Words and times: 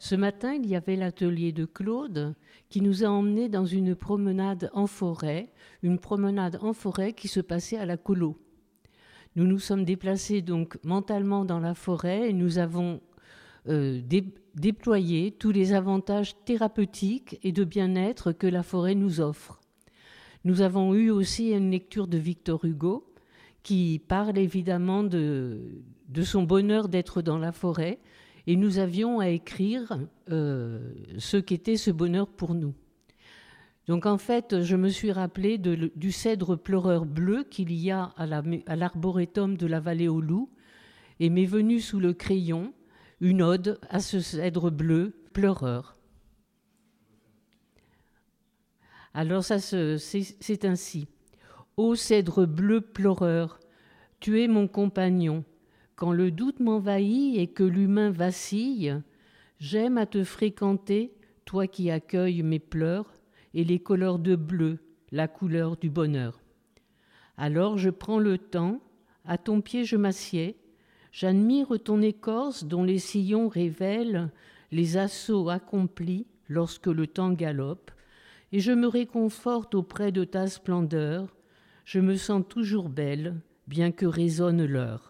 Ce 0.00 0.14
matin, 0.14 0.54
il 0.54 0.66
y 0.66 0.76
avait 0.76 0.96
l'atelier 0.96 1.52
de 1.52 1.66
Claude 1.66 2.34
qui 2.70 2.80
nous 2.80 3.04
a 3.04 3.08
emmenés 3.08 3.50
dans 3.50 3.66
une 3.66 3.94
promenade 3.94 4.70
en 4.72 4.86
forêt, 4.86 5.52
une 5.82 5.98
promenade 5.98 6.58
en 6.62 6.72
forêt 6.72 7.12
qui 7.12 7.28
se 7.28 7.40
passait 7.40 7.76
à 7.76 7.84
la 7.84 7.98
colo. 7.98 8.38
Nous 9.36 9.44
nous 9.44 9.58
sommes 9.58 9.84
déplacés 9.84 10.40
donc 10.40 10.78
mentalement 10.84 11.44
dans 11.44 11.60
la 11.60 11.74
forêt 11.74 12.30
et 12.30 12.32
nous 12.32 12.56
avons 12.56 13.02
euh, 13.68 14.00
déployé 14.54 15.32
tous 15.32 15.50
les 15.50 15.74
avantages 15.74 16.34
thérapeutiques 16.46 17.38
et 17.42 17.52
de 17.52 17.64
bien-être 17.64 18.32
que 18.32 18.46
la 18.46 18.62
forêt 18.62 18.94
nous 18.94 19.20
offre. 19.20 19.60
Nous 20.44 20.62
avons 20.62 20.94
eu 20.94 21.10
aussi 21.10 21.50
une 21.50 21.70
lecture 21.70 22.06
de 22.06 22.16
Victor 22.16 22.64
Hugo 22.64 23.12
qui 23.62 24.00
parle 24.08 24.38
évidemment 24.38 25.04
de, 25.04 25.82
de 26.08 26.22
son 26.22 26.44
bonheur 26.44 26.88
d'être 26.88 27.20
dans 27.20 27.36
la 27.36 27.52
forêt 27.52 27.98
et 28.46 28.56
nous 28.56 28.78
avions 28.78 29.20
à 29.20 29.28
écrire 29.28 29.98
euh, 30.30 30.92
ce 31.18 31.36
qu'était 31.36 31.76
ce 31.76 31.90
bonheur 31.90 32.28
pour 32.28 32.54
nous. 32.54 32.74
Donc 33.86 34.06
en 34.06 34.18
fait, 34.18 34.62
je 34.62 34.76
me 34.76 34.88
suis 34.88 35.10
rappelé 35.10 35.58
du 35.58 36.12
cèdre 36.12 36.56
pleureur 36.56 37.06
bleu 37.06 37.44
qu'il 37.44 37.72
y 37.72 37.90
a 37.90 38.12
à 38.16 38.76
l'arboretum 38.76 39.56
de 39.56 39.66
la 39.66 39.80
vallée 39.80 40.08
aux 40.08 40.20
loups 40.20 40.50
et 41.18 41.28
m'est 41.28 41.44
venu 41.44 41.80
sous 41.80 41.98
le 41.98 42.12
crayon 42.12 42.72
une 43.20 43.42
ode 43.42 43.78
à 43.88 44.00
ce 44.00 44.20
cèdre 44.20 44.70
bleu 44.70 45.14
pleureur. 45.32 45.96
Alors 49.12 49.44
ça 49.44 49.58
c'est 49.58 50.64
ainsi. 50.64 51.08
Ô 51.76 51.94
cèdre 51.94 52.46
bleu 52.46 52.80
pleureur, 52.80 53.58
tu 54.20 54.40
es 54.40 54.48
mon 54.48 54.68
compagnon. 54.68 55.44
Quand 56.00 56.14
le 56.14 56.30
doute 56.30 56.60
m'envahit 56.60 57.36
et 57.36 57.46
que 57.46 57.62
l'humain 57.62 58.10
vacille, 58.10 59.02
j'aime 59.58 59.98
à 59.98 60.06
te 60.06 60.24
fréquenter, 60.24 61.12
toi 61.44 61.66
qui 61.66 61.90
accueilles 61.90 62.42
mes 62.42 62.58
pleurs 62.58 63.12
et 63.52 63.64
les 63.64 63.80
couleurs 63.80 64.18
de 64.18 64.34
bleu, 64.34 64.78
la 65.12 65.28
couleur 65.28 65.76
du 65.76 65.90
bonheur. 65.90 66.40
Alors 67.36 67.76
je 67.76 67.90
prends 67.90 68.18
le 68.18 68.38
temps, 68.38 68.80
à 69.26 69.36
ton 69.36 69.60
pied 69.60 69.84
je 69.84 69.96
m'assieds, 69.96 70.56
j'admire 71.12 71.78
ton 71.84 72.00
écorce 72.00 72.64
dont 72.64 72.82
les 72.82 72.98
sillons 72.98 73.48
révèlent 73.48 74.30
les 74.72 74.96
assauts 74.96 75.50
accomplis 75.50 76.26
lorsque 76.48 76.86
le 76.86 77.08
temps 77.08 77.32
galope, 77.32 77.90
et 78.52 78.60
je 78.60 78.72
me 78.72 78.88
réconforte 78.88 79.74
auprès 79.74 80.12
de 80.12 80.24
ta 80.24 80.46
splendeur, 80.46 81.36
je 81.84 82.00
me 82.00 82.16
sens 82.16 82.42
toujours 82.48 82.88
belle, 82.88 83.38
bien 83.66 83.92
que 83.92 84.06
résonne 84.06 84.64
l'heure. 84.64 85.09